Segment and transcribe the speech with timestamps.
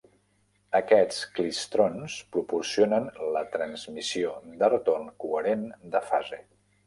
[0.77, 3.05] Aquests clistrons proporcionen
[3.37, 5.65] la transmissió de retorn coherent
[5.97, 6.43] de fase.